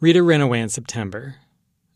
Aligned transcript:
Rita 0.00 0.22
ran 0.22 0.40
away 0.40 0.60
in 0.60 0.68
September. 0.68 1.36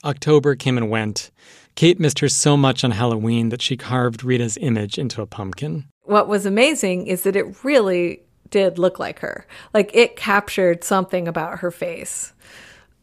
October 0.04 0.54
came 0.54 0.76
and 0.76 0.90
went. 0.90 1.30
Kayte 1.76 1.98
missed 1.98 2.20
her 2.20 2.28
so 2.28 2.56
much 2.56 2.84
on 2.84 2.92
Halloween 2.92 3.50
that 3.50 3.62
she 3.62 3.76
carved 3.76 4.24
Rita's 4.24 4.56
image 4.60 4.98
into 4.98 5.22
a 5.22 5.26
pumpkin. 5.26 5.86
What 6.02 6.28
was 6.28 6.46
amazing 6.46 7.06
is 7.06 7.22
that 7.22 7.36
it 7.36 7.62
really 7.64 8.22
did 8.50 8.78
look 8.78 8.98
like 8.98 9.20
her. 9.20 9.46
Like 9.74 9.90
it 9.94 10.16
captured 10.16 10.82
something 10.82 11.28
about 11.28 11.60
her 11.60 11.70
face. 11.70 12.32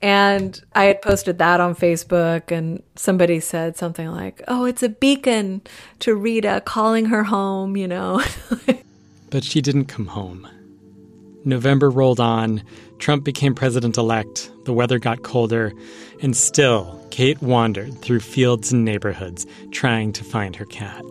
And 0.02 0.62
I 0.74 0.86
had 0.86 1.02
posted 1.02 1.40
that 1.40 1.62
on 1.62 1.74
Facebook, 1.74 2.52
and 2.52 2.84
somebody 2.96 3.40
said 3.40 3.78
something 3.78 4.12
like, 4.12 4.44
Oh, 4.48 4.66
it's 4.66 4.84
a 4.84 4.90
beacon 4.90 5.62
to 6.00 6.16
Rita 6.16 6.62
calling 6.66 7.06
her 7.06 7.24
home, 7.24 7.78
you 7.78 7.88
know. 7.88 8.22
but 9.30 9.44
she 9.44 9.62
didn't 9.62 9.86
come 9.86 10.08
home. 10.08 10.48
November 11.46 11.90
rolled 11.92 12.20
on, 12.20 12.64
Trump 12.98 13.24
became 13.24 13.54
president 13.54 13.98
elect, 13.98 14.52
the 14.66 14.74
weather 14.74 14.98
got 14.98 15.22
colder, 15.24 15.74
and 16.22 16.36
still, 16.36 17.00
Kayte 17.12 17.42
wandered 17.42 18.02
through 18.02 18.20
fields 18.20 18.74
and 18.74 18.84
neighborhoods 18.84 19.46
trying 19.72 20.12
to 20.14 20.24
find 20.24 20.56
her 20.56 20.66
cat. 20.66 21.04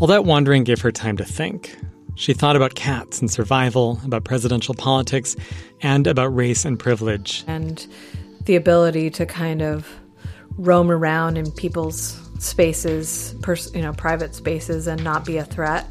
All 0.00 0.06
that 0.06 0.24
wandering 0.24 0.62
gave 0.62 0.80
her 0.82 0.92
time 0.92 1.16
to 1.16 1.24
think. 1.24 1.76
She 2.14 2.32
thought 2.32 2.54
about 2.54 2.76
cats 2.76 3.20
and 3.20 3.28
survival, 3.28 4.00
about 4.04 4.22
presidential 4.24 4.74
politics, 4.74 5.34
and 5.82 6.06
about 6.06 6.28
race 6.28 6.64
and 6.64 6.78
privilege. 6.78 7.42
And 7.48 7.84
the 8.44 8.54
ability 8.54 9.10
to 9.10 9.26
kind 9.26 9.60
of 9.60 9.88
roam 10.56 10.90
around 10.90 11.36
in 11.36 11.50
people's 11.50 12.27
spaces, 12.38 13.34
pers- 13.42 13.74
you 13.74 13.82
know, 13.82 13.92
private 13.92 14.34
spaces, 14.34 14.86
and 14.86 15.02
not 15.02 15.24
be 15.24 15.36
a 15.36 15.44
threat. 15.44 15.90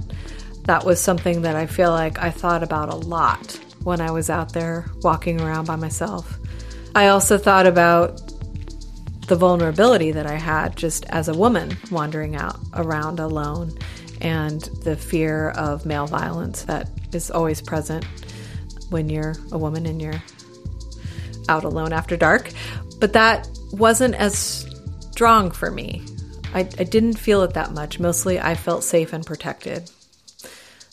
That 0.63 0.85
was 0.85 0.99
something 0.99 1.43
that 1.43 1.55
I 1.55 1.65
feel 1.65 1.91
like 1.91 2.19
I 2.19 2.29
thought 2.29 2.63
about 2.63 2.89
a 2.89 2.95
lot 2.95 3.59
when 3.83 4.01
I 4.01 4.11
was 4.11 4.29
out 4.29 4.53
there 4.53 4.85
walking 5.01 5.39
around 5.39 5.65
by 5.65 5.75
myself. 5.75 6.37
I 6.95 7.07
also 7.07 7.37
thought 7.37 7.67
about 7.67 8.21
the 9.27 9.35
vulnerability 9.35 10.11
that 10.11 10.25
I 10.25 10.35
had 10.35 10.75
just 10.75 11.05
as 11.09 11.27
a 11.27 11.33
woman 11.33 11.77
wandering 11.91 12.35
out 12.35 12.57
around 12.73 13.19
alone 13.19 13.77
and 14.21 14.61
the 14.83 14.95
fear 14.95 15.49
of 15.49 15.85
male 15.85 16.07
violence 16.07 16.63
that 16.63 16.89
is 17.13 17.29
always 17.29 17.61
present 17.61 18.05
when 18.89 19.09
you're 19.09 19.35
a 19.51 19.57
woman 19.57 19.85
and 19.85 20.01
you're 20.01 20.21
out 21.49 21.63
alone 21.63 21.93
after 21.93 22.17
dark. 22.17 22.51
But 22.99 23.13
that 23.13 23.47
wasn't 23.71 24.15
as 24.15 24.65
strong 25.11 25.51
for 25.51 25.71
me. 25.71 26.03
I, 26.53 26.59
I 26.59 26.83
didn't 26.83 27.15
feel 27.15 27.43
it 27.43 27.53
that 27.53 27.71
much. 27.71 27.99
Mostly, 27.99 28.39
I 28.39 28.55
felt 28.55 28.83
safe 28.83 29.13
and 29.13 29.25
protected. 29.25 29.89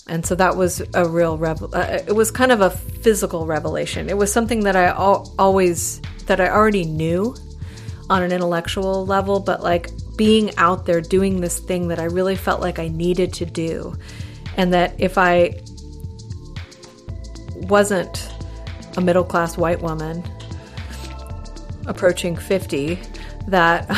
And 0.07 0.25
so 0.27 0.35
that 0.35 0.57
was 0.57 0.83
a 0.93 1.09
real 1.09 1.39
revel. 1.39 1.71
Uh, 1.73 2.01
it 2.07 2.15
was 2.15 2.31
kind 2.31 2.53
of 2.53 2.61
a 2.61 2.71
physical 2.71 3.47
revelation. 3.47 4.11
It 4.11 4.17
was 4.17 4.31
something 4.33 4.61
that 4.65 4.77
I 4.77 4.87
al- 4.87 5.33
always 5.39 6.03
that 6.27 6.41
I 6.41 6.49
already 6.49 6.85
knew 6.85 7.35
on 8.11 8.23
an 8.23 8.33
intellectual 8.33 9.07
level, 9.07 9.41
but 9.41 9.63
like 9.63 9.91
being 10.17 10.57
out 10.59 10.85
there 10.85 11.01
doing 11.01 11.41
this 11.41 11.59
thing 11.59 11.89
that 11.89 11.99
I 11.99 12.05
really 12.05 12.37
felt 12.37 12.61
like 12.61 12.79
I 12.79 12.89
needed 12.89 13.33
to 13.35 13.47
do, 13.47 13.97
and 14.57 14.73
that 14.75 14.95
if 14.99 15.17
I 15.17 15.61
wasn't 17.69 18.31
a 18.97 19.01
middle 19.01 19.25
class 19.25 19.57
white 19.57 19.81
woman 19.81 20.23
approaching 21.87 22.37
50, 22.37 23.01
that, 23.49 23.89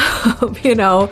you 0.63 0.75
know, 0.75 1.11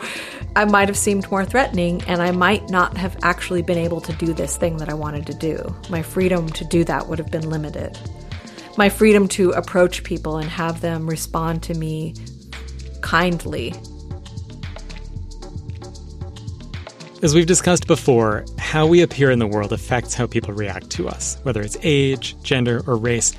I 0.57 0.63
might 0.63 0.87
have 0.87 0.97
seemed 0.97 1.29
more 1.29 1.43
threatening 1.43 2.01
and 2.07 2.21
I 2.21 2.31
might 2.31 2.69
not 2.69 2.95
have 2.95 3.17
actually 3.23 3.61
been 3.61 3.77
able 3.77 3.99
to 3.99 4.13
do 4.13 4.33
this 4.33 4.55
thing 4.55 4.77
that 4.77 4.87
I 4.87 4.93
wanted 4.93 5.27
to 5.27 5.33
do. 5.33 5.75
My 5.89 6.01
freedom 6.01 6.47
to 6.49 6.63
do 6.63 6.85
that 6.85 7.07
would 7.07 7.19
have 7.19 7.29
been 7.29 7.49
limited. 7.49 7.99
My 8.77 8.87
freedom 8.87 9.27
to 9.29 9.51
approach 9.51 10.05
people 10.05 10.37
and 10.37 10.49
have 10.49 10.79
them 10.79 11.09
respond 11.09 11.61
to 11.63 11.73
me 11.73 12.15
kindly. 13.01 13.73
As 17.21 17.35
we've 17.35 17.45
discussed 17.45 17.85
before, 17.85 18.45
how 18.57 18.85
we 18.85 19.01
appear 19.01 19.31
in 19.31 19.39
the 19.39 19.47
world 19.47 19.73
affects 19.73 20.13
how 20.13 20.25
people 20.25 20.53
react 20.53 20.89
to 20.91 21.09
us, 21.09 21.37
whether 21.43 21.61
it's 21.61 21.77
age, 21.81 22.41
gender, 22.43 22.81
or 22.87 22.95
race, 22.95 23.33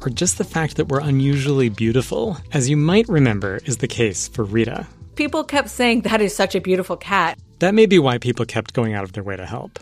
or 0.00 0.08
just 0.08 0.38
the 0.38 0.44
fact 0.44 0.76
that 0.76 0.88
we're 0.88 1.00
unusually 1.00 1.68
beautiful, 1.68 2.38
as 2.52 2.70
you 2.70 2.76
might 2.78 3.08
remember 3.08 3.60
is 3.66 3.78
the 3.78 3.88
case 3.88 4.28
for 4.28 4.44
Rita, 4.44 4.86
People 5.14 5.44
kept 5.44 5.68
saying, 5.68 6.02
That 6.02 6.22
is 6.22 6.34
such 6.34 6.54
a 6.54 6.60
beautiful 6.60 6.96
cat. 6.96 7.38
That 7.58 7.74
may 7.74 7.86
be 7.86 7.98
why 7.98 8.18
people 8.18 8.46
kept 8.46 8.72
going 8.72 8.94
out 8.94 9.04
of 9.04 9.12
their 9.12 9.22
way 9.22 9.36
to 9.36 9.44
help, 9.44 9.78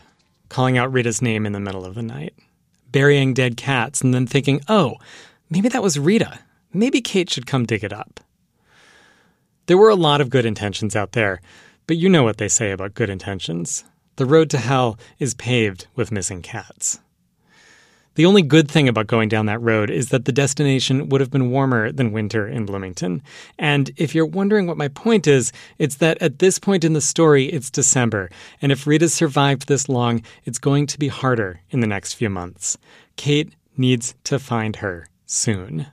calling 0.49 0.77
out 0.77 0.93
Rita's 0.93 1.23
name 1.23 1.47
in 1.47 1.53
the 1.53 1.61
middle 1.61 1.85
of 1.85 1.95
the 1.95 2.03
night, 2.03 2.35
burying 2.91 3.33
dead 3.33 3.57
cats, 3.57 4.01
and 4.01 4.13
then 4.13 4.27
thinking, 4.27 4.61
oh, 4.69 4.97
maybe 5.49 5.69
that 5.69 5.83
was 5.83 5.99
Rita. 5.99 6.41
Maybe 6.73 7.01
Kayte 7.01 7.31
should 7.31 7.47
come 7.47 7.65
dig 7.65 7.85
it 7.85 7.93
up. 7.93 8.21
There 9.67 9.79
were 9.79 9.89
a 9.89 9.95
lot 9.95 10.21
of 10.21 10.31
good 10.31 10.45
intentions 10.45 10.97
out 10.97 11.13
there, 11.13 11.41
but 11.87 11.97
you 11.97 12.09
know 12.09 12.25
what 12.25 12.39
they 12.39 12.49
say 12.49 12.73
about 12.73 12.95
good 12.95 13.09
intentions. 13.09 13.85
The 14.17 14.27
road 14.27 14.51
to 14.51 14.59
hell 14.59 14.99
is 15.21 15.35
paved 15.35 15.87
with 15.95 16.13
missing 16.13 16.43
cats. 16.43 16.99
The 18.21 18.27
only 18.27 18.43
good 18.43 18.71
thing 18.71 18.87
about 18.87 19.07
going 19.07 19.31
down 19.31 19.47
that 19.47 19.63
road 19.63 19.89
is 19.89 20.11
that 20.11 20.27
the 20.27 20.31
destination 20.31 21.09
would 21.09 21.23
have 21.23 21.31
been 21.31 21.51
warmer 21.51 21.91
than 21.91 22.13
winter 22.13 22.47
in 22.47 22.67
Bloomington. 22.67 23.23
And 23.59 23.91
if 23.97 24.15
you're 24.15 24.27
wondering 24.27 24.67
what 24.67 24.77
my 24.77 24.89
point 24.89 25.27
is, 25.27 25.53
it's 25.79 25.95
that 25.97 26.21
at 26.21 26.39
this 26.39 26.59
point 26.59 26.85
in 26.85 26.93
the 26.93 27.01
story, 27.01 27.47
it's 27.47 27.71
December. 27.71 28.29
And 28.61 28.73
if 28.73 28.87
Rita's 28.87 29.15
survived 29.15 29.69
this 29.69 29.89
long, 29.89 30.23
it's 30.45 30.59
going 30.59 30.87
to 30.89 30.99
be 30.99 31.09
harder 31.09 31.63
in 31.71 31.81
the 31.81 31.87
next 31.87 32.13
few 32.13 32.29
months. 32.29 32.77
Kayte 33.17 33.53
needs 33.79 34.15
to 34.25 34.39
find 34.39 34.77
her 34.77 35.07
soon. 35.25 35.87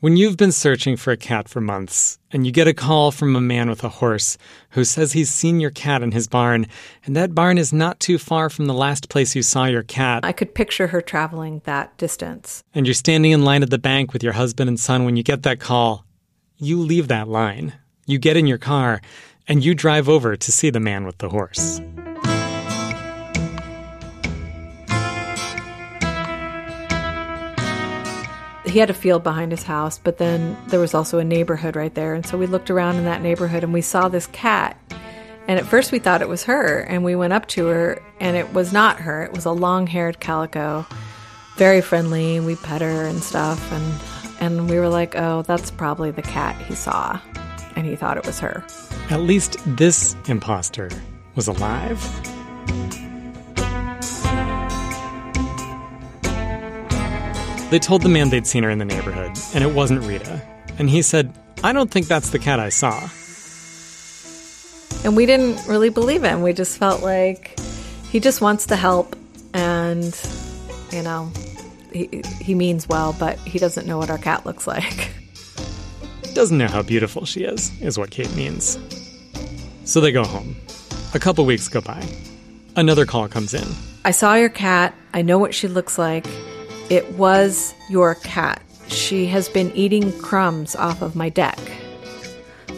When 0.00 0.16
you've 0.16 0.36
been 0.36 0.52
searching 0.52 0.96
for 0.96 1.10
a 1.10 1.16
cat 1.16 1.48
for 1.48 1.60
months, 1.60 2.20
and 2.30 2.46
you 2.46 2.52
get 2.52 2.68
a 2.68 2.72
call 2.72 3.10
from 3.10 3.34
a 3.34 3.40
man 3.40 3.68
with 3.68 3.82
a 3.82 3.88
horse 3.88 4.38
who 4.70 4.84
says 4.84 5.10
he's 5.12 5.28
seen 5.28 5.58
your 5.58 5.72
cat 5.72 6.04
in 6.04 6.12
his 6.12 6.28
barn, 6.28 6.68
and 7.04 7.16
that 7.16 7.34
barn 7.34 7.58
is 7.58 7.72
not 7.72 7.98
too 7.98 8.16
far 8.16 8.48
from 8.48 8.66
the 8.66 8.74
last 8.74 9.08
place 9.08 9.34
you 9.34 9.42
saw 9.42 9.64
your 9.64 9.82
cat. 9.82 10.24
I 10.24 10.30
could 10.30 10.54
picture 10.54 10.86
her 10.86 11.02
traveling 11.02 11.62
that 11.64 11.98
distance. 11.98 12.62
And 12.72 12.86
you're 12.86 12.94
standing 12.94 13.32
in 13.32 13.42
line 13.42 13.64
at 13.64 13.70
the 13.70 13.78
bank 13.78 14.12
with 14.12 14.22
your 14.22 14.34
husband 14.34 14.68
and 14.68 14.78
son 14.78 15.04
when 15.04 15.16
you 15.16 15.24
get 15.24 15.42
that 15.42 15.58
call. 15.58 16.04
You 16.58 16.78
leave 16.78 17.08
that 17.08 17.26
line. 17.26 17.74
You 18.06 18.20
get 18.20 18.36
in 18.36 18.46
your 18.46 18.58
car, 18.58 19.00
and 19.48 19.64
you 19.64 19.74
drive 19.74 20.08
over 20.08 20.36
to 20.36 20.52
see 20.52 20.70
the 20.70 20.78
man 20.78 21.06
with 21.06 21.18
the 21.18 21.30
horse. 21.30 21.80
He 28.70 28.78
had 28.78 28.90
a 28.90 28.94
field 28.94 29.22
behind 29.22 29.52
his 29.52 29.62
house, 29.62 29.98
but 29.98 30.18
then 30.18 30.56
there 30.68 30.80
was 30.80 30.94
also 30.94 31.18
a 31.18 31.24
neighborhood 31.24 31.76
right 31.76 31.94
there. 31.94 32.14
And 32.14 32.26
so 32.26 32.36
we 32.36 32.46
looked 32.46 32.70
around 32.70 32.96
in 32.96 33.04
that 33.04 33.22
neighborhood 33.22 33.64
and 33.64 33.72
we 33.72 33.82
saw 33.82 34.08
this 34.08 34.26
cat. 34.28 34.76
And 35.46 35.58
at 35.58 35.64
first 35.64 35.92
we 35.92 35.98
thought 35.98 36.20
it 36.20 36.28
was 36.28 36.44
her, 36.44 36.80
and 36.80 37.02
we 37.04 37.16
went 37.16 37.32
up 37.32 37.46
to 37.48 37.66
her, 37.68 38.02
and 38.20 38.36
it 38.36 38.52
was 38.52 38.70
not 38.70 38.98
her. 39.00 39.22
It 39.22 39.32
was 39.32 39.46
a 39.46 39.50
long 39.50 39.86
haired 39.86 40.20
calico, 40.20 40.86
very 41.56 41.80
friendly. 41.80 42.38
We 42.38 42.56
pet 42.56 42.82
her 42.82 43.06
and 43.06 43.22
stuff. 43.22 43.72
And, 43.72 44.00
and 44.40 44.68
we 44.70 44.78
were 44.78 44.90
like, 44.90 45.16
oh, 45.16 45.42
that's 45.42 45.70
probably 45.70 46.10
the 46.10 46.20
cat 46.20 46.60
he 46.66 46.74
saw. 46.74 47.18
And 47.76 47.86
he 47.86 47.96
thought 47.96 48.18
it 48.18 48.26
was 48.26 48.38
her. 48.40 48.62
At 49.08 49.20
least 49.20 49.56
this 49.64 50.14
imposter 50.26 50.90
was 51.34 51.48
alive. 51.48 51.98
They 57.70 57.78
told 57.78 58.00
the 58.00 58.08
man 58.08 58.30
they'd 58.30 58.46
seen 58.46 58.62
her 58.62 58.70
in 58.70 58.78
the 58.78 58.86
neighborhood, 58.86 59.38
and 59.52 59.62
it 59.62 59.74
wasn't 59.74 60.02
Rita. 60.04 60.40
And 60.78 60.88
he 60.88 61.02
said, 61.02 61.34
I 61.62 61.74
don't 61.74 61.90
think 61.90 62.06
that's 62.06 62.30
the 62.30 62.38
cat 62.38 62.58
I 62.60 62.70
saw. 62.70 63.10
And 65.04 65.14
we 65.14 65.26
didn't 65.26 65.66
really 65.66 65.90
believe 65.90 66.22
him. 66.22 66.40
We 66.40 66.54
just 66.54 66.78
felt 66.78 67.02
like 67.02 67.58
he 68.10 68.20
just 68.20 68.40
wants 68.40 68.66
to 68.66 68.76
help, 68.76 69.16
and, 69.52 70.18
you 70.92 71.02
know, 71.02 71.30
he, 71.92 72.22
he 72.40 72.54
means 72.54 72.88
well, 72.88 73.14
but 73.18 73.38
he 73.40 73.58
doesn't 73.58 73.86
know 73.86 73.98
what 73.98 74.08
our 74.08 74.18
cat 74.18 74.46
looks 74.46 74.66
like. 74.66 75.10
Doesn't 76.34 76.58
know 76.58 76.68
how 76.68 76.82
beautiful 76.82 77.24
she 77.24 77.42
is, 77.42 77.72
is 77.80 77.98
what 77.98 78.10
Kayte 78.10 78.34
means. 78.36 78.78
So 79.84 80.00
they 80.00 80.12
go 80.12 80.22
home. 80.22 80.54
A 81.12 81.18
couple 81.18 81.44
weeks 81.44 81.68
go 81.68 81.80
by. 81.80 82.06
Another 82.76 83.06
call 83.06 83.26
comes 83.26 83.54
in. 83.54 83.66
I 84.04 84.12
saw 84.12 84.34
your 84.34 84.50
cat. 84.50 84.94
I 85.12 85.22
know 85.22 85.38
what 85.38 85.52
she 85.52 85.66
looks 85.66 85.98
like. 85.98 86.26
It 86.90 87.10
was 87.12 87.74
your 87.90 88.14
cat. 88.14 88.62
She 88.88 89.26
has 89.26 89.48
been 89.48 89.70
eating 89.72 90.12
crumbs 90.20 90.74
off 90.74 91.02
of 91.02 91.14
my 91.14 91.28
deck. 91.28 91.58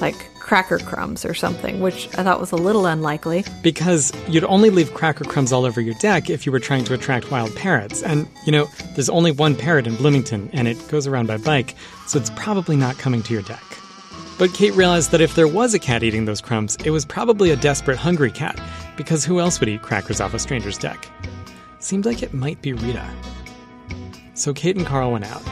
Like 0.00 0.16
cracker 0.40 0.78
crumbs 0.78 1.24
or 1.24 1.32
something, 1.32 1.80
which 1.80 2.08
I 2.18 2.24
thought 2.24 2.40
was 2.40 2.50
a 2.50 2.56
little 2.56 2.86
unlikely. 2.86 3.44
Because 3.62 4.12
you'd 4.28 4.42
only 4.44 4.70
leave 4.70 4.92
cracker 4.94 5.22
crumbs 5.22 5.52
all 5.52 5.64
over 5.64 5.80
your 5.80 5.94
deck 6.00 6.28
if 6.28 6.44
you 6.44 6.50
were 6.50 6.58
trying 6.58 6.82
to 6.86 6.94
attract 6.94 7.30
wild 7.30 7.54
parrots. 7.54 8.02
And, 8.02 8.26
you 8.46 8.50
know, 8.50 8.66
there's 8.94 9.08
only 9.08 9.30
one 9.30 9.54
parrot 9.54 9.86
in 9.86 9.94
Bloomington, 9.94 10.50
and 10.52 10.66
it 10.66 10.88
goes 10.88 11.06
around 11.06 11.26
by 11.26 11.36
bike, 11.36 11.76
so 12.08 12.18
it's 12.18 12.30
probably 12.30 12.74
not 12.74 12.98
coming 12.98 13.22
to 13.22 13.32
your 13.32 13.42
deck. 13.42 13.62
But 14.40 14.50
Kayte 14.50 14.74
realized 14.74 15.12
that 15.12 15.20
if 15.20 15.36
there 15.36 15.46
was 15.46 15.72
a 15.72 15.78
cat 15.78 16.02
eating 16.02 16.24
those 16.24 16.40
crumbs, 16.40 16.76
it 16.84 16.90
was 16.90 17.04
probably 17.04 17.50
a 17.50 17.56
desperate, 17.56 17.98
hungry 17.98 18.32
cat, 18.32 18.60
because 18.96 19.24
who 19.24 19.38
else 19.38 19.60
would 19.60 19.68
eat 19.68 19.82
crackers 19.82 20.20
off 20.20 20.34
a 20.34 20.40
stranger's 20.40 20.78
deck? 20.78 21.08
seemed 21.78 22.04
like 22.04 22.22
it 22.22 22.34
might 22.34 22.60
be 22.60 22.72
Rita. 22.72 23.08
So 24.40 24.54
Kayte 24.54 24.78
and 24.78 24.86
Carl 24.86 25.12
went 25.12 25.26
out. 25.26 25.42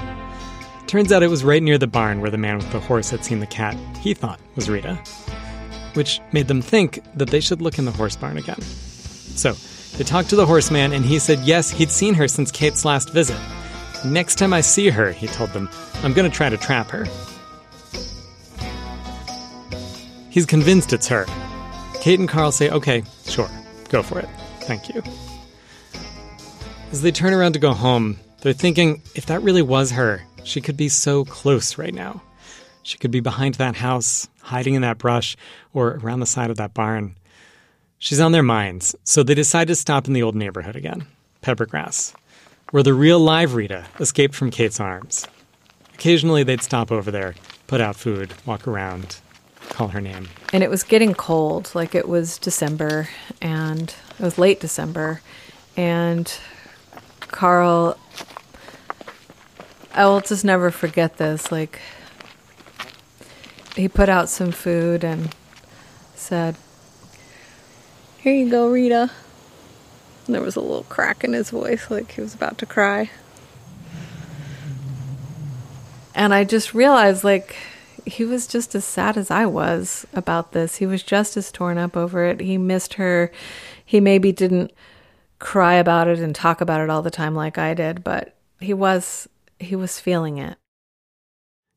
Turns 0.86 1.12
out 1.12 1.22
it 1.22 1.28
was 1.28 1.44
right 1.44 1.62
near 1.62 1.76
the 1.76 1.86
barn 1.86 2.22
where 2.22 2.30
the 2.30 2.38
man 2.38 2.56
with 2.56 2.72
the 2.72 2.80
horse 2.80 3.10
had 3.10 3.22
seen 3.22 3.40
the 3.40 3.46
cat 3.46 3.76
he 3.98 4.14
thought 4.14 4.40
was 4.56 4.70
Rita, 4.70 4.94
which 5.92 6.22
made 6.32 6.48
them 6.48 6.62
think 6.62 7.00
that 7.14 7.28
they 7.28 7.40
should 7.40 7.60
look 7.60 7.78
in 7.78 7.84
the 7.84 7.90
horse 7.90 8.16
barn 8.16 8.38
again. 8.38 8.62
So 8.62 9.52
they 9.98 10.04
talked 10.04 10.30
to 10.30 10.36
the 10.36 10.46
horseman, 10.46 10.94
and 10.94 11.04
he 11.04 11.18
said 11.18 11.40
yes, 11.40 11.70
he'd 11.70 11.90
seen 11.90 12.14
her 12.14 12.26
since 12.26 12.50
Kayte's 12.50 12.86
last 12.86 13.12
visit. 13.12 13.36
Next 14.06 14.36
time 14.36 14.54
I 14.54 14.62
see 14.62 14.88
her, 14.88 15.12
he 15.12 15.26
told 15.26 15.50
them, 15.50 15.68
I'm 16.02 16.14
going 16.14 16.30
to 16.30 16.34
try 16.34 16.48
to 16.48 16.56
trap 16.56 16.88
her. 16.88 17.04
He's 20.30 20.46
convinced 20.46 20.94
it's 20.94 21.08
her. 21.08 21.26
Kayte 22.00 22.20
and 22.20 22.28
Carl 22.28 22.52
say, 22.52 22.70
okay, 22.70 23.02
sure, 23.26 23.50
go 23.90 24.02
for 24.02 24.18
it. 24.18 24.28
Thank 24.60 24.88
you. 24.88 25.02
As 26.90 27.02
they 27.02 27.12
turn 27.12 27.34
around 27.34 27.52
to 27.52 27.58
go 27.58 27.74
home, 27.74 28.18
they're 28.40 28.52
thinking 28.52 29.02
if 29.14 29.26
that 29.26 29.42
really 29.42 29.62
was 29.62 29.92
her, 29.92 30.22
she 30.44 30.60
could 30.60 30.76
be 30.76 30.88
so 30.88 31.24
close 31.24 31.78
right 31.78 31.94
now. 31.94 32.22
She 32.82 32.98
could 32.98 33.10
be 33.10 33.20
behind 33.20 33.56
that 33.56 33.76
house, 33.76 34.28
hiding 34.40 34.74
in 34.74 34.82
that 34.82 34.98
brush, 34.98 35.36
or 35.74 35.98
around 36.02 36.20
the 36.20 36.26
side 36.26 36.50
of 36.50 36.56
that 36.56 36.74
barn. 36.74 37.16
She's 37.98 38.20
on 38.20 38.32
their 38.32 38.42
minds, 38.42 38.94
so 39.04 39.22
they 39.22 39.34
decide 39.34 39.68
to 39.68 39.74
stop 39.74 40.06
in 40.06 40.12
the 40.12 40.22
old 40.22 40.36
neighborhood 40.36 40.76
again, 40.76 41.06
Peppergrass, 41.42 42.14
where 42.70 42.82
the 42.82 42.94
real 42.94 43.18
live 43.18 43.54
Rita 43.54 43.86
escaped 43.98 44.34
from 44.34 44.50
Kayte's 44.50 44.80
arms. 44.80 45.26
Occasionally 45.94 46.44
they'd 46.44 46.62
stop 46.62 46.92
over 46.92 47.10
there, 47.10 47.34
put 47.66 47.80
out 47.80 47.96
food, 47.96 48.32
walk 48.46 48.68
around, 48.68 49.18
call 49.68 49.88
her 49.88 50.00
name. 50.00 50.28
And 50.52 50.62
it 50.62 50.70
was 50.70 50.84
getting 50.84 51.12
cold, 51.12 51.72
like 51.74 51.94
it 51.94 52.08
was 52.08 52.38
December, 52.38 53.08
and 53.42 53.92
it 54.18 54.22
was 54.22 54.38
late 54.38 54.60
December. 54.60 55.20
And 55.76 56.32
Carl, 57.28 57.98
I 59.92 60.06
will 60.06 60.20
just 60.20 60.44
never 60.44 60.70
forget 60.70 61.16
this. 61.16 61.52
Like, 61.52 61.80
he 63.76 63.88
put 63.88 64.08
out 64.08 64.28
some 64.28 64.50
food 64.50 65.04
and 65.04 65.34
said, 66.14 66.56
Here 68.18 68.34
you 68.34 68.50
go, 68.50 68.68
Rita. 68.68 69.10
And 70.26 70.34
there 70.34 70.42
was 70.42 70.56
a 70.56 70.60
little 70.60 70.84
crack 70.84 71.24
in 71.24 71.32
his 71.32 71.50
voice, 71.50 71.90
like 71.90 72.12
he 72.12 72.20
was 72.20 72.34
about 72.34 72.58
to 72.58 72.66
cry. 72.66 73.10
And 76.14 76.34
I 76.34 76.44
just 76.44 76.74
realized, 76.74 77.22
like, 77.22 77.56
he 78.04 78.24
was 78.24 78.46
just 78.46 78.74
as 78.74 78.84
sad 78.84 79.16
as 79.16 79.30
I 79.30 79.46
was 79.46 80.06
about 80.12 80.52
this. 80.52 80.76
He 80.76 80.86
was 80.86 81.02
just 81.02 81.36
as 81.36 81.52
torn 81.52 81.78
up 81.78 81.96
over 81.96 82.24
it. 82.24 82.40
He 82.40 82.58
missed 82.58 82.94
her. 82.94 83.30
He 83.84 84.00
maybe 84.00 84.32
didn't 84.32 84.72
cry 85.38 85.74
about 85.74 86.08
it 86.08 86.18
and 86.18 86.34
talk 86.34 86.60
about 86.60 86.80
it 86.80 86.90
all 86.90 87.02
the 87.02 87.10
time 87.10 87.34
like 87.34 87.58
I 87.58 87.74
did, 87.74 88.02
but 88.04 88.36
he 88.60 88.74
was 88.74 89.28
he 89.58 89.76
was 89.76 90.00
feeling 90.00 90.38
it. 90.38 90.56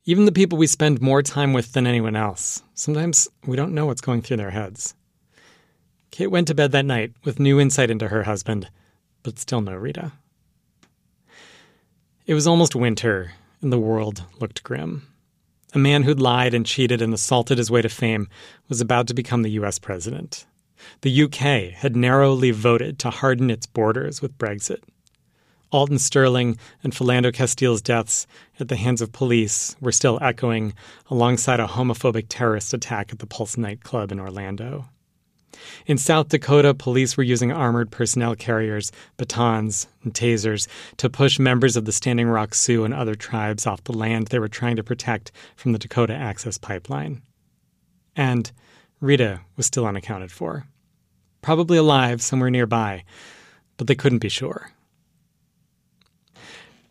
Even 0.06 0.26
the 0.26 0.32
people 0.32 0.58
we 0.58 0.68
spend 0.68 1.02
more 1.02 1.22
time 1.22 1.54
with 1.54 1.74
than 1.74 1.86
anyone 1.86 2.16
else, 2.16 2.64
sometimes 2.74 3.28
we 3.46 3.56
don't 3.56 3.74
know 3.74 3.86
what's 3.86 4.02
going 4.02 4.22
through 4.22 4.38
their 4.38 4.52
heads. 4.52 4.96
Kayte 6.12 6.32
went 6.32 6.48
to 6.48 6.56
bed 6.56 6.72
that 6.72 6.86
night 6.86 7.14
with 7.24 7.40
new 7.40 7.60
insight 7.60 7.92
into 7.92 8.08
her 8.08 8.24
husband, 8.24 8.70
but 9.24 9.40
still 9.40 9.62
no 9.62 9.76
Rita. 9.76 10.12
It 12.26 12.34
was 12.34 12.48
almost 12.48 12.76
winter, 12.76 13.34
and 13.62 13.72
the 13.72 13.80
world 13.80 14.24
looked 14.40 14.64
grim. 14.64 15.08
A 15.74 15.80
man 15.80 16.04
who'd 16.04 16.20
lied 16.20 16.54
and 16.54 16.66
cheated 16.66 17.02
and 17.02 17.14
assaulted 17.14 17.58
his 17.58 17.72
way 17.72 17.82
to 17.82 17.90
fame 17.90 18.28
was 18.68 18.82
about 18.82 19.08
to 19.08 19.14
become 19.14 19.42
the 19.42 19.52
US 19.52 19.80
president. 19.80 20.46
The 21.02 21.24
UK 21.24 21.74
had 21.74 21.96
narrowly 21.96 22.52
voted 22.52 23.00
to 23.00 23.10
harden 23.10 23.50
its 23.50 23.66
borders 23.66 24.22
with 24.22 24.38
Brexit. 24.38 24.82
Alton 25.72 26.00
Sterling 26.00 26.58
and 26.84 26.94
Philando 26.94 27.34
Castile's 27.34 27.82
deaths 27.82 28.28
at 28.60 28.68
the 28.68 28.76
hands 28.76 29.02
of 29.02 29.14
police 29.14 29.76
were 29.80 29.92
still 29.92 30.20
echoing 30.22 30.74
alongside 31.10 31.60
a 31.60 31.68
homophobic 31.68 32.26
terrorist 32.28 32.74
attack 32.74 33.12
at 33.12 33.20
the 33.20 33.26
Pulse 33.26 33.58
nightclub 33.58 34.12
in 34.12 34.20
Orlando. 34.20 34.90
In 35.86 35.98
South 35.98 36.30
Dakota, 36.30 36.74
police 36.74 37.16
were 37.16 37.24
using 37.24 37.52
armored 37.52 37.92
personnel 37.92 38.36
carriers, 38.36 38.92
batons, 39.18 39.88
and 40.04 40.14
tasers 40.14 40.68
to 40.98 41.10
push 41.10 41.40
members 41.40 41.76
of 41.76 41.86
the 41.86 41.92
Standing 41.92 42.28
Rock 42.28 42.54
Sioux 42.54 42.84
and 42.84 42.94
other 42.94 43.16
tribes 43.16 43.68
off 43.68 43.84
the 43.84 43.94
land 43.94 44.28
they 44.28 44.40
were 44.40 44.48
trying 44.48 44.76
to 44.76 44.84
protect 44.84 45.32
from 45.56 45.72
the 45.72 45.80
Dakota 45.80 46.14
Access 46.14 46.58
Pipeline. 46.58 47.22
And 48.16 48.52
Rita 49.02 49.42
was 49.58 49.66
still 49.66 49.88
unaccounted 49.88 50.32
for. 50.32 50.68
Probably 51.42 51.78
alive 51.78 52.22
somewhere 52.22 52.52
nearby, 52.52 53.04
but 53.78 53.88
they 53.88 53.96
couldn't 53.96 54.20
be 54.20 54.30
sure. 54.30 54.72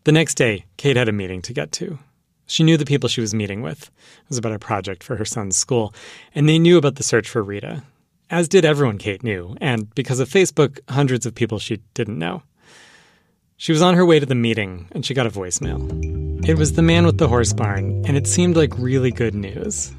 The 0.05 0.13
next 0.13 0.35
day, 0.35 0.65
Kayte 0.77 0.97
had 0.97 1.09
a 1.09 1.13
meeting 1.13 1.41
to 1.43 1.53
get 1.53 1.71
to. 1.73 1.99
She 2.47 2.65
knew 2.65 2.77
the 2.77 2.85
people 2.85 3.09
she 3.09 3.21
was 3.21 3.33
meeting 3.33 3.63
with. 3.63 3.85
It 3.85 4.29
was 4.29 4.39
about 4.39 4.55
a 4.55 4.59
project 4.59 5.05
for 5.05 5.15
her 5.17 5.25
son's 5.25 5.57
school, 5.57 5.95
and 6.35 6.49
they 6.49 6.59
knew 6.59 6.77
about 6.77 6.97
the 6.97 7.05
search 7.05 7.29
for 7.29 7.45
Rita, 7.45 7.85
as 8.29 8.49
did 8.49 8.65
everyone 8.65 8.99
Kayte 8.99 9.23
knew, 9.23 9.57
and 9.61 9.95
because 9.95 10.19
of 10.19 10.29
Facebook, 10.29 10.81
hundreds 10.89 11.27
of 11.27 11.35
people 11.37 11.61
she 11.61 11.77
didn't 11.95 12.19
know. 12.19 12.43
She 13.57 13.71
was 13.71 13.83
on 13.83 13.95
her 13.95 14.05
way 14.05 14.19
to 14.19 14.27
the 14.27 14.35
meeting, 14.35 14.89
and 14.91 15.07
she 15.07 15.15
got 15.15 15.29
a 15.29 15.31
voicemail. 15.31 16.49
It 16.49 16.59
was 16.59 16.73
the 16.73 16.83
man 16.83 17.07
with 17.07 17.19
the 17.19 17.29
horse 17.29 17.53
barn, 17.53 18.05
and 18.05 18.17
it 18.17 18.27
seemed 18.27 18.57
like 18.57 18.77
really 18.79 19.13
good 19.13 19.35
news. 19.35 19.93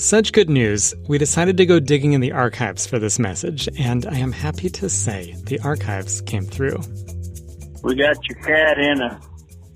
Such 0.00 0.32
good 0.32 0.48
news, 0.48 0.94
we 1.08 1.18
decided 1.18 1.58
to 1.58 1.66
go 1.66 1.78
digging 1.78 2.14
in 2.14 2.22
the 2.22 2.32
archives 2.32 2.86
for 2.86 2.98
this 2.98 3.18
message, 3.18 3.68
and 3.78 4.06
I 4.06 4.16
am 4.16 4.32
happy 4.32 4.70
to 4.70 4.88
say 4.88 5.36
the 5.44 5.58
archives 5.58 6.22
came 6.22 6.46
through. 6.46 6.78
We 7.82 7.96
got 7.96 8.16
your 8.26 8.38
cat 8.42 8.78
in 8.78 9.02
a 9.02 9.20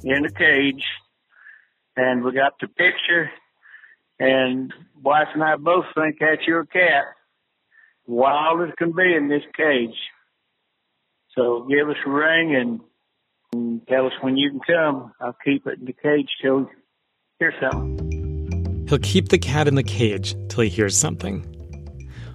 in 0.03 0.25
a 0.25 0.31
cage, 0.31 0.83
and 1.99 2.25
we 2.25 2.33
got 2.33 2.55
the 2.59 2.69
picture, 2.69 3.31
and 4.19 4.73
wife 5.03 5.29
and 5.35 5.45
I 5.45 5.57
both 5.57 5.85
think 5.95 6.17
that's 6.19 6.47
your 6.47 6.65
cat 6.65 7.05
wild 8.07 8.67
as 8.67 8.75
can 8.79 8.93
be 8.93 9.15
in 9.15 9.29
this 9.29 9.45
cage. 9.55 9.99
So 11.37 11.69
give 11.69 11.91
us 11.91 11.97
a 12.07 12.11
ring 12.11 12.57
and, 12.57 12.81
and 13.53 13.87
tell 13.89 14.07
us 14.07 14.13
when 14.23 14.39
you 14.39 14.53
can 14.53 14.61
come. 14.61 15.13
I'll 15.21 15.37
keep 15.45 15.67
it 15.67 15.81
in 15.81 15.85
the 15.85 15.93
cage 15.93 16.31
till 16.41 16.61
you 16.61 16.71
hear 17.39 17.53
something. 17.61 18.24
He'll 18.95 19.01
keep 19.01 19.29
the 19.29 19.39
cat 19.39 19.67
in 19.67 19.75
the 19.75 19.83
cage 19.83 20.37
till 20.49 20.63
he 20.63 20.71
hears 20.71 20.97
something. 20.97 21.41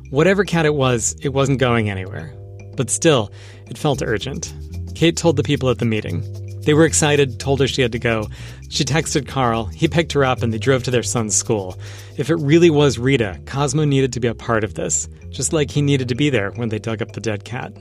Whatever 0.10 0.44
cat 0.44 0.66
it 0.66 0.76
was, 0.76 1.16
it 1.22 1.30
wasn't 1.30 1.60
going 1.60 1.90
anywhere. 1.90 2.36
But 2.76 2.90
still, 2.90 3.32
it 3.70 3.78
felt 3.78 4.02
urgent. 4.02 4.54
Kayte 4.94 5.16
told 5.16 5.38
the 5.38 5.44
people 5.44 5.70
at 5.70 5.80
the 5.80 5.86
meeting. 5.86 6.22
They 6.64 6.74
were 6.74 6.84
excited, 6.84 7.40
told 7.40 7.62
her 7.62 7.68
she 7.70 7.82
had 7.82 7.94
to 7.94 7.98
go. 8.00 8.28
She 8.68 8.84
texted 8.84 9.26
Carl. 9.26 9.68
He 9.68 9.88
picked 9.88 10.12
her 10.12 10.26
up 10.26 10.44
and 10.44 10.52
they 10.52 10.58
drove 10.58 10.84
to 10.84 10.92
their 10.92 11.02
son's 11.02 11.34
school. 11.34 11.80
If 12.18 12.30
it 12.30 12.36
really 12.36 12.70
was 12.70 13.00
Rita, 13.00 13.40
Cosmo 13.46 13.86
needed 13.86 14.12
to 14.12 14.20
be 14.20 14.28
a 14.28 14.36
part 14.36 14.66
of 14.66 14.74
this, 14.74 15.08
just 15.30 15.54
like 15.54 15.72
he 15.72 15.82
needed 15.82 16.10
to 16.10 16.16
be 16.16 16.30
there 16.30 16.52
when 16.52 16.68
they 16.68 16.80
dug 16.80 17.02
up 17.02 17.14
the 17.14 17.22
dead 17.22 17.46
cat. 17.46 17.72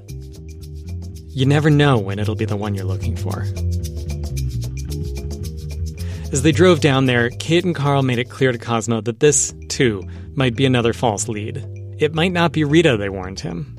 You 1.30 1.46
never 1.46 1.68
know 1.68 1.98
when 1.98 2.20
it'll 2.20 2.36
be 2.36 2.44
the 2.44 2.56
one 2.56 2.76
you're 2.76 2.84
looking 2.84 3.16
for. 3.16 3.44
As 6.30 6.42
they 6.42 6.52
drove 6.52 6.80
down 6.80 7.06
there, 7.06 7.30
Kayte 7.30 7.64
and 7.64 7.74
Carl 7.74 8.02
made 8.02 8.18
it 8.18 8.28
clear 8.28 8.52
to 8.52 8.58
Cosmo 8.58 9.00
that 9.00 9.20
this, 9.20 9.54
too, 9.70 10.02
might 10.34 10.54
be 10.54 10.66
another 10.66 10.92
false 10.92 11.26
lead. 11.26 11.64
It 11.98 12.14
might 12.14 12.32
not 12.32 12.52
be 12.52 12.64
Rita, 12.64 12.98
they 12.98 13.08
warned 13.08 13.40
him. 13.40 13.74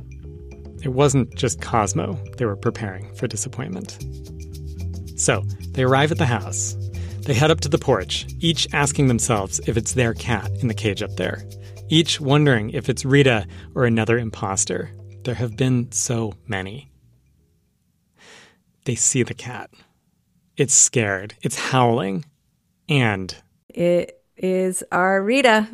It 0.83 0.89
wasn't 0.89 1.35
just 1.35 1.61
Cosmo 1.61 2.19
they 2.37 2.45
were 2.45 2.55
preparing 2.55 3.13
for 3.13 3.27
disappointment. 3.27 3.99
So, 5.15 5.43
they 5.73 5.83
arrive 5.83 6.11
at 6.11 6.17
the 6.17 6.25
house. 6.25 6.75
They 7.21 7.35
head 7.35 7.51
up 7.51 7.61
to 7.61 7.69
the 7.69 7.77
porch, 7.77 8.25
each 8.39 8.67
asking 8.73 9.09
themselves 9.09 9.59
if 9.67 9.77
it's 9.77 9.93
their 9.93 10.15
cat 10.15 10.49
in 10.59 10.69
the 10.69 10.73
cage 10.73 11.03
up 11.03 11.17
there, 11.17 11.43
each 11.89 12.19
wondering 12.19 12.71
if 12.71 12.89
it's 12.89 13.05
Rita 13.05 13.45
or 13.75 13.85
another 13.85 14.17
imposter. 14.17 14.89
There 15.23 15.35
have 15.35 15.55
been 15.55 15.91
so 15.91 16.33
many. 16.47 16.89
They 18.85 18.95
see 18.95 19.21
the 19.21 19.35
cat. 19.35 19.69
It's 20.57 20.73
scared, 20.73 21.35
it's 21.43 21.59
howling, 21.59 22.25
and 22.89 23.35
It 23.69 24.21
is 24.35 24.83
our 24.91 25.21
Rita. 25.23 25.67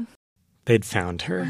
they'd 0.65 0.85
found 0.85 1.23
her. 1.23 1.49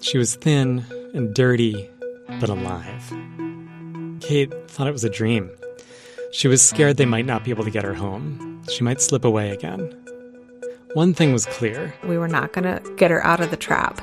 She 0.00 0.16
was 0.18 0.34
thin 0.34 0.84
and 1.14 1.34
dirty, 1.34 1.88
but 2.40 2.48
alive. 2.48 3.02
Kayte 4.20 4.68
thought 4.68 4.86
it 4.86 4.92
was 4.92 5.04
a 5.04 5.10
dream. 5.10 5.50
She 6.32 6.48
was 6.48 6.62
scared 6.62 6.96
they 6.96 7.04
might 7.06 7.26
not 7.26 7.44
be 7.44 7.50
able 7.50 7.64
to 7.64 7.70
get 7.70 7.84
her 7.84 7.94
home. 7.94 8.62
She 8.70 8.82
might 8.84 9.00
slip 9.00 9.24
away 9.24 9.50
again. 9.50 9.92
One 10.94 11.12
thing 11.14 11.32
was 11.32 11.46
clear 11.46 11.94
We 12.04 12.18
were 12.18 12.28
not 12.28 12.52
going 12.52 12.64
to 12.64 12.94
get 12.96 13.10
her 13.10 13.24
out 13.24 13.40
of 13.40 13.50
the 13.50 13.56
trap 13.56 14.00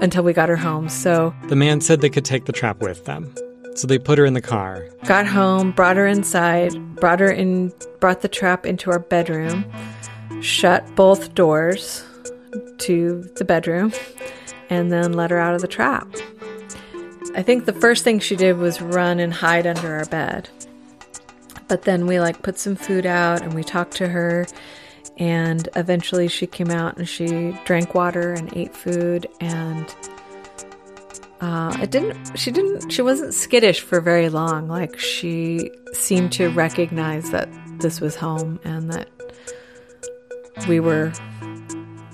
until 0.00 0.22
we 0.24 0.32
got 0.32 0.48
her 0.48 0.56
home. 0.56 0.88
So, 0.88 1.34
the 1.48 1.56
man 1.56 1.80
said 1.80 2.00
they 2.00 2.10
could 2.10 2.24
take 2.24 2.44
the 2.46 2.52
trap 2.52 2.80
with 2.80 3.04
them. 3.04 3.34
So 3.76 3.86
they 3.86 3.98
put 3.98 4.18
her 4.18 4.24
in 4.24 4.32
the 4.32 4.40
car. 4.40 4.86
got 5.04 5.26
home, 5.26 5.70
brought 5.70 5.96
her 5.96 6.06
inside, 6.06 6.72
brought 6.96 7.20
her 7.20 7.30
in, 7.30 7.72
brought 8.00 8.22
the 8.22 8.28
trap 8.28 8.64
into 8.64 8.90
our 8.90 8.98
bedroom, 8.98 9.70
shut 10.40 10.94
both 10.94 11.34
doors 11.34 12.02
to 12.78 13.22
the 13.36 13.44
bedroom, 13.44 13.92
and 14.70 14.90
then 14.90 15.12
let 15.12 15.30
her 15.30 15.38
out 15.38 15.54
of 15.54 15.60
the 15.60 15.68
trap. 15.68 16.08
I 17.34 17.42
think 17.42 17.66
the 17.66 17.74
first 17.74 18.02
thing 18.02 18.18
she 18.18 18.34
did 18.34 18.56
was 18.56 18.80
run 18.80 19.20
and 19.20 19.32
hide 19.32 19.66
under 19.66 19.96
our 19.96 20.06
bed. 20.06 20.48
But 21.68 21.82
then 21.82 22.06
we 22.06 22.18
like 22.18 22.42
put 22.42 22.58
some 22.58 22.76
food 22.76 23.04
out 23.04 23.42
and 23.42 23.52
we 23.52 23.62
talked 23.62 23.94
to 23.96 24.08
her 24.08 24.46
and 25.18 25.68
eventually 25.76 26.28
she 26.28 26.46
came 26.46 26.70
out 26.70 26.96
and 26.96 27.08
she 27.08 27.54
drank 27.64 27.94
water 27.94 28.32
and 28.32 28.54
ate 28.56 28.74
food 28.74 29.26
and 29.40 29.94
uh, 31.40 31.76
it 31.80 31.90
didn't 31.90 32.38
she 32.38 32.50
didn't 32.50 32.90
she 32.90 33.02
wasn't 33.02 33.32
skittish 33.34 33.80
for 33.80 34.00
very 34.00 34.28
long 34.28 34.68
like 34.68 34.98
she 34.98 35.70
seemed 35.92 36.32
to 36.32 36.48
recognize 36.50 37.30
that 37.30 37.48
this 37.78 38.00
was 38.00 38.16
home 38.16 38.58
and 38.64 38.90
that 38.92 39.08
we 40.68 40.80
were 40.80 41.12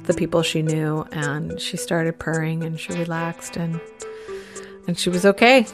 the 0.05 0.15
people 0.15 0.43
she 0.43 0.63
knew 0.63 1.07
and 1.13 1.61
she 1.61 1.77
started 1.77 2.19
purring 2.19 2.65
and 2.65 2.81
she 2.81 2.93
relaxed 2.95 3.57
and 3.57 3.81
and 4.89 4.99
she 4.99 5.09
was 5.09 5.25
okay 5.25 5.65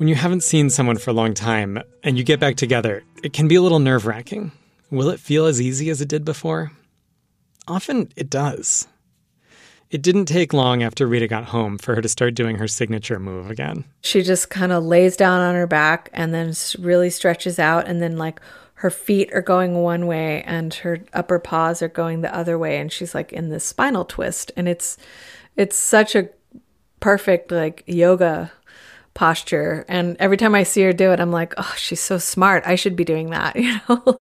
When 0.00 0.08
you 0.08 0.14
haven't 0.14 0.42
seen 0.42 0.70
someone 0.70 0.96
for 0.96 1.10
a 1.10 1.12
long 1.12 1.34
time 1.34 1.82
and 2.02 2.16
you 2.16 2.24
get 2.24 2.40
back 2.40 2.56
together, 2.56 3.04
it 3.22 3.34
can 3.34 3.48
be 3.48 3.56
a 3.56 3.60
little 3.60 3.80
nerve 3.80 4.06
wracking. 4.06 4.50
Will 4.90 5.10
it 5.10 5.20
feel 5.20 5.44
as 5.44 5.60
easy 5.60 5.90
as 5.90 6.00
it 6.00 6.08
did 6.08 6.24
before? 6.24 6.72
Often 7.68 8.08
it 8.16 8.30
does. 8.30 8.88
It 9.90 10.02
didn't 10.02 10.26
take 10.26 10.52
long 10.52 10.84
after 10.84 11.06
Rita 11.06 11.26
got 11.26 11.46
home 11.46 11.76
for 11.76 11.96
her 11.96 12.00
to 12.00 12.08
start 12.08 12.34
doing 12.34 12.56
her 12.56 12.68
signature 12.68 13.18
move 13.18 13.50
again. 13.50 13.84
She 14.02 14.22
just 14.22 14.48
kind 14.48 14.70
of 14.70 14.84
lays 14.84 15.16
down 15.16 15.40
on 15.40 15.56
her 15.56 15.66
back 15.66 16.10
and 16.12 16.32
then 16.32 16.54
really 16.78 17.10
stretches 17.10 17.58
out, 17.58 17.88
and 17.88 18.00
then, 18.00 18.16
like, 18.16 18.40
her 18.74 18.90
feet 18.90 19.30
are 19.34 19.42
going 19.42 19.82
one 19.82 20.06
way 20.06 20.42
and 20.44 20.72
her 20.72 21.00
upper 21.12 21.38
paws 21.38 21.82
are 21.82 21.88
going 21.88 22.20
the 22.20 22.34
other 22.34 22.56
way, 22.56 22.78
and 22.78 22.90
she's 22.90 23.14
like 23.14 23.32
in 23.32 23.50
this 23.50 23.64
spinal 23.64 24.04
twist. 24.04 24.52
And 24.56 24.68
it's, 24.68 24.96
it's 25.56 25.76
such 25.76 26.14
a 26.14 26.28
perfect, 27.00 27.50
like, 27.50 27.82
yoga 27.86 28.52
posture. 29.12 29.84
And 29.88 30.16
every 30.18 30.36
time 30.36 30.54
I 30.54 30.62
see 30.62 30.82
her 30.82 30.92
do 30.92 31.12
it, 31.12 31.20
I'm 31.20 31.32
like, 31.32 31.52
oh, 31.56 31.74
she's 31.76 32.00
so 32.00 32.16
smart. 32.16 32.62
I 32.64 32.76
should 32.76 32.96
be 32.96 33.04
doing 33.04 33.30
that, 33.30 33.56
you 33.60 33.80
know? 33.88 34.18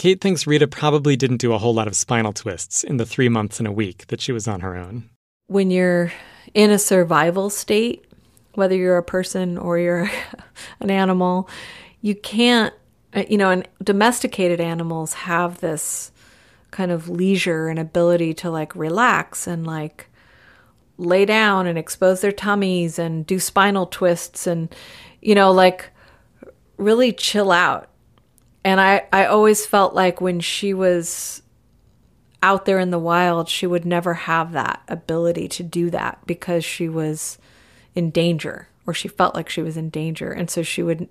Kayte 0.00 0.22
thinks 0.22 0.46
Rita 0.46 0.66
probably 0.66 1.14
didn't 1.14 1.42
do 1.42 1.52
a 1.52 1.58
whole 1.58 1.74
lot 1.74 1.86
of 1.86 1.94
spinal 1.94 2.32
twists 2.32 2.82
in 2.82 2.96
the 2.96 3.04
three 3.04 3.28
months 3.28 3.58
and 3.58 3.68
a 3.68 3.72
week 3.72 4.06
that 4.06 4.22
she 4.22 4.32
was 4.32 4.48
on 4.48 4.60
her 4.60 4.74
own. 4.74 5.10
When 5.48 5.70
you're 5.70 6.10
in 6.54 6.70
a 6.70 6.78
survival 6.78 7.50
state, 7.50 8.06
whether 8.54 8.74
you're 8.74 8.96
a 8.96 9.02
person 9.02 9.58
or 9.58 9.78
you're 9.78 10.10
an 10.80 10.90
animal, 10.90 11.50
you 12.00 12.14
can't, 12.14 12.72
uh, 13.12 13.24
you 13.28 13.36
know, 13.36 13.50
and 13.50 13.68
domesticated 13.84 14.58
animals 14.58 15.12
have 15.12 15.60
this 15.60 16.12
kind 16.70 16.90
of 16.90 17.10
leisure 17.10 17.68
and 17.68 17.78
ability 17.78 18.32
to 18.32 18.50
like 18.50 18.74
relax 18.74 19.46
and 19.46 19.66
like 19.66 20.06
lay 20.96 21.26
down 21.26 21.66
and 21.66 21.76
expose 21.76 22.22
their 22.22 22.32
tummies 22.32 22.98
and 22.98 23.26
do 23.26 23.38
spinal 23.38 23.84
twists 23.84 24.46
and, 24.46 24.74
you 25.20 25.34
know, 25.34 25.52
like 25.52 25.90
really 26.78 27.12
chill 27.12 27.52
out. 27.52 27.89
And 28.64 28.80
I, 28.80 29.06
I 29.12 29.26
always 29.26 29.64
felt 29.64 29.94
like 29.94 30.20
when 30.20 30.40
she 30.40 30.74
was 30.74 31.42
out 32.42 32.64
there 32.64 32.78
in 32.78 32.90
the 32.90 32.98
wild, 32.98 33.48
she 33.48 33.66
would 33.66 33.84
never 33.84 34.14
have 34.14 34.52
that 34.52 34.82
ability 34.88 35.48
to 35.48 35.62
do 35.62 35.90
that 35.90 36.18
because 36.26 36.64
she 36.64 36.88
was 36.88 37.38
in 37.94 38.10
danger 38.10 38.68
or 38.86 38.94
she 38.94 39.08
felt 39.08 39.34
like 39.34 39.48
she 39.48 39.62
was 39.62 39.76
in 39.76 39.90
danger. 39.90 40.30
And 40.30 40.50
so 40.50 40.62
she 40.62 40.82
would 40.82 41.08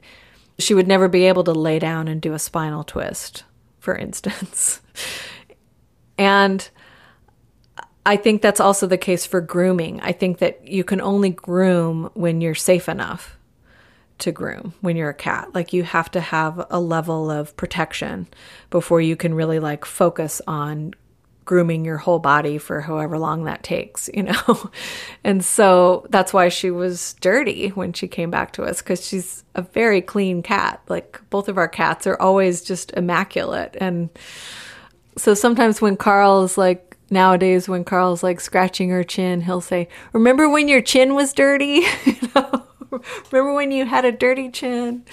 she 0.57 0.73
would 0.73 0.87
never 0.87 1.07
be 1.07 1.25
able 1.25 1.45
to 1.45 1.53
lay 1.53 1.79
down 1.79 2.09
and 2.09 2.21
do 2.21 2.33
a 2.33 2.39
spinal 2.39 2.83
twist, 2.83 3.45
for 3.79 3.95
instance. 3.95 4.81
and 6.17 6.69
I 8.05 8.17
think 8.17 8.41
that's 8.41 8.59
also 8.59 8.85
the 8.85 8.97
case 8.97 9.25
for 9.25 9.39
grooming. 9.39 10.01
I 10.01 10.11
think 10.11 10.39
that 10.39 10.67
you 10.67 10.83
can 10.83 10.99
only 10.99 11.29
groom 11.29 12.09
when 12.13 12.41
you're 12.41 12.55
safe 12.55 12.89
enough 12.89 13.38
to 14.19 14.31
groom 14.31 14.73
when 14.81 14.95
you're 14.95 15.09
a 15.09 15.13
cat. 15.13 15.53
Like 15.53 15.73
you 15.73 15.83
have 15.83 16.11
to 16.11 16.21
have 16.21 16.65
a 16.69 16.79
level 16.79 17.31
of 17.31 17.55
protection 17.57 18.27
before 18.69 19.01
you 19.01 19.15
can 19.15 19.33
really 19.33 19.59
like 19.59 19.85
focus 19.85 20.41
on 20.47 20.93
grooming 21.45 21.83
your 21.83 21.97
whole 21.97 22.19
body 22.19 22.59
for 22.59 22.81
however 22.81 23.17
long 23.17 23.45
that 23.45 23.63
takes, 23.63 24.07
you 24.13 24.21
know? 24.21 24.71
and 25.23 25.43
so 25.43 26.05
that's 26.11 26.31
why 26.31 26.47
she 26.47 26.69
was 26.69 27.15
dirty 27.21 27.69
when 27.69 27.91
she 27.91 28.07
came 28.07 28.29
back 28.29 28.53
to 28.53 28.63
us 28.63 28.83
because 28.83 29.03
she's 29.05 29.43
a 29.55 29.63
very 29.63 29.99
clean 29.99 30.43
cat. 30.43 30.79
Like 30.87 31.19
both 31.31 31.49
of 31.49 31.57
our 31.57 31.67
cats 31.67 32.05
are 32.05 32.21
always 32.21 32.61
just 32.61 32.91
immaculate. 32.91 33.75
And 33.81 34.09
so 35.17 35.33
sometimes 35.33 35.81
when 35.81 35.97
Carl 35.97 36.43
is 36.43 36.55
like, 36.55 36.85
nowadays 37.09 37.67
when 37.67 37.83
Carl's 37.83 38.21
like 38.21 38.39
scratching 38.39 38.91
her 38.91 39.03
chin, 39.03 39.41
he'll 39.41 39.61
say, 39.61 39.87
"Remember 40.13 40.47
when 40.47 40.67
your 40.67 40.81
chin 40.81 41.15
was 41.15 41.33
dirty? 41.33 41.83
Remember 43.31 43.53
when 43.53 43.71
you 43.71 43.85
had 43.85 44.05
a 44.05 44.11
dirty 44.11 44.49
chin?" 44.49 45.03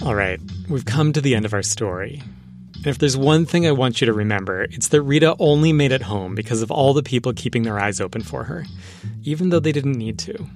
All 0.00 0.14
right, 0.14 0.40
we've 0.70 0.86
come 0.86 1.12
to 1.12 1.20
the 1.20 1.34
end 1.34 1.44
of 1.44 1.52
our 1.52 1.62
story. 1.62 2.22
And 2.76 2.86
if 2.86 2.98
there's 2.98 3.16
one 3.16 3.44
thing 3.44 3.66
I 3.66 3.72
want 3.72 4.00
you 4.00 4.06
to 4.06 4.12
remember, 4.12 4.62
it's 4.62 4.88
that 4.88 5.02
Rita 5.02 5.34
only 5.40 5.72
made 5.72 5.90
it 5.90 6.02
home 6.02 6.36
because 6.36 6.62
of 6.62 6.70
all 6.70 6.94
the 6.94 7.02
people 7.02 7.32
keeping 7.32 7.64
their 7.64 7.78
eyes 7.78 8.00
open 8.00 8.22
for 8.22 8.44
her, 8.44 8.64
even 9.24 9.48
though 9.48 9.58
they 9.58 9.72
didn't 9.72 9.98
need 9.98 10.18
to. 10.20 10.46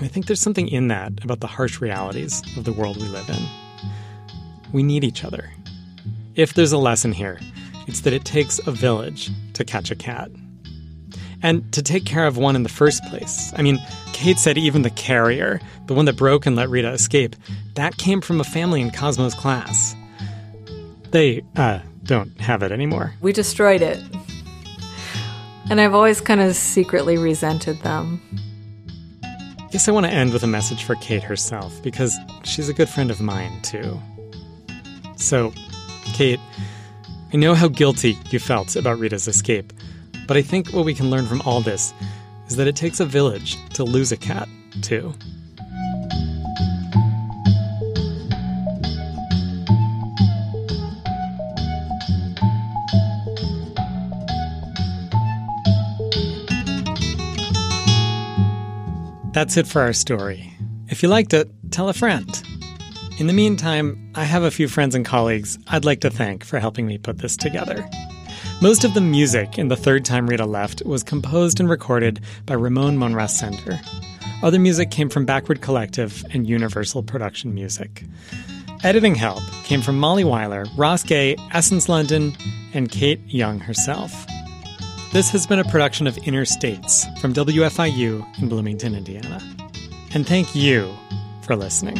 I 0.00 0.08
think 0.08 0.26
there's 0.26 0.40
something 0.40 0.66
in 0.66 0.88
that 0.88 1.22
about 1.22 1.40
the 1.40 1.46
harsh 1.46 1.80
realities 1.80 2.42
of 2.56 2.64
the 2.64 2.72
world 2.72 2.96
we 2.96 3.06
live 3.08 3.28
in. 3.28 3.46
We 4.72 4.82
need 4.82 5.04
each 5.04 5.22
other. 5.22 5.50
If 6.34 6.54
there's 6.54 6.72
a 6.72 6.78
lesson 6.78 7.12
here, 7.12 7.38
it's 7.86 8.00
that 8.00 8.12
it 8.12 8.24
takes 8.24 8.58
a 8.66 8.70
village 8.70 9.30
to 9.54 9.64
catch 9.64 9.90
a 9.90 9.96
cat. 9.96 10.30
And 11.42 11.72
to 11.72 11.82
take 11.82 12.04
care 12.04 12.26
of 12.26 12.36
one 12.36 12.54
in 12.54 12.62
the 12.62 12.68
first 12.68 13.02
place. 13.04 13.52
I 13.56 13.62
mean, 13.62 13.78
Kayte 14.12 14.38
said 14.38 14.58
even 14.58 14.82
the 14.82 14.90
carrier, 14.90 15.60
the 15.86 15.94
one 15.94 16.04
that 16.04 16.16
broke 16.16 16.44
and 16.44 16.54
let 16.54 16.68
Rita 16.68 16.90
escape, 16.90 17.34
that 17.74 17.96
came 17.96 18.20
from 18.20 18.40
a 18.40 18.44
family 18.44 18.80
in 18.80 18.90
Cosmo's 18.90 19.34
class. 19.34 19.96
They, 21.10 21.42
uh, 21.56 21.80
don't 22.04 22.38
have 22.40 22.62
it 22.62 22.72
anymore. 22.72 23.14
We 23.20 23.32
destroyed 23.32 23.82
it. 23.82 24.02
And 25.70 25.80
I've 25.80 25.94
always 25.94 26.20
kind 26.20 26.40
of 26.40 26.54
secretly 26.54 27.16
resented 27.16 27.80
them 27.80 28.20
guess 29.70 29.88
I 29.88 29.92
want 29.92 30.06
to 30.06 30.12
end 30.12 30.32
with 30.32 30.42
a 30.42 30.48
message 30.48 30.82
for 30.82 30.96
Kayte 30.96 31.22
herself, 31.22 31.80
because 31.82 32.16
she's 32.42 32.68
a 32.68 32.74
good 32.74 32.88
friend 32.88 33.10
of 33.10 33.20
mine, 33.20 33.62
too. 33.62 34.00
So, 35.16 35.52
Kayte, 36.10 36.40
I 37.32 37.36
know 37.36 37.54
how 37.54 37.68
guilty 37.68 38.18
you 38.30 38.38
felt 38.38 38.76
about 38.76 38.98
Rita's 38.98 39.28
escape, 39.28 39.72
but 40.26 40.36
I 40.36 40.42
think 40.42 40.70
what 40.70 40.84
we 40.84 40.94
can 40.94 41.10
learn 41.10 41.26
from 41.26 41.40
all 41.42 41.60
this 41.60 41.94
is 42.48 42.56
that 42.56 42.66
it 42.66 42.76
takes 42.76 43.00
a 43.00 43.06
village 43.06 43.56
to 43.74 43.84
lose 43.84 44.12
a 44.12 44.16
cat, 44.16 44.48
too. 44.82 45.14
That's 59.32 59.56
it 59.56 59.66
for 59.66 59.80
our 59.80 59.92
story. 59.92 60.52
If 60.88 61.02
you 61.02 61.08
liked 61.08 61.32
it, 61.32 61.48
tell 61.70 61.88
a 61.88 61.94
friend. 61.94 62.49
In 63.20 63.26
the 63.26 63.34
meantime, 63.34 64.10
I 64.14 64.24
have 64.24 64.44
a 64.44 64.50
few 64.50 64.66
friends 64.66 64.94
and 64.94 65.04
colleagues 65.04 65.58
I'd 65.68 65.84
like 65.84 66.00
to 66.00 66.10
thank 66.10 66.42
for 66.42 66.58
helping 66.58 66.86
me 66.86 66.96
put 66.96 67.18
this 67.18 67.36
together. 67.36 67.86
Most 68.62 68.82
of 68.82 68.94
the 68.94 69.02
music 69.02 69.58
in 69.58 69.68
The 69.68 69.76
Third 69.76 70.06
Time 70.06 70.26
Rita 70.26 70.46
Left 70.46 70.82
was 70.86 71.02
composed 71.02 71.60
and 71.60 71.68
recorded 71.68 72.20
by 72.46 72.54
Ramon 72.54 72.96
Monrascender. 72.96 73.78
Other 74.42 74.58
music 74.58 74.90
came 74.90 75.10
from 75.10 75.26
Backward 75.26 75.60
Collective 75.60 76.24
and 76.32 76.48
Universal 76.48 77.02
Production 77.02 77.52
Music. 77.52 78.04
Editing 78.84 79.16
help 79.16 79.42
came 79.64 79.82
from 79.82 79.98
Molly 80.00 80.24
Weiler, 80.24 80.64
Ross 80.74 81.02
Gay, 81.02 81.36
Essence 81.52 81.90
London, 81.90 82.34
and 82.72 82.88
Kayte 82.88 83.20
Young 83.26 83.60
herself. 83.60 84.26
This 85.12 85.28
has 85.28 85.46
been 85.46 85.58
a 85.58 85.64
production 85.64 86.06
of 86.06 86.16
Inner 86.26 86.46
States 86.46 87.04
from 87.20 87.34
WFIU 87.34 88.40
in 88.40 88.48
Bloomington, 88.48 88.94
Indiana. 88.94 89.42
And 90.14 90.26
thank 90.26 90.54
you 90.54 90.90
for 91.42 91.54
listening. 91.54 91.98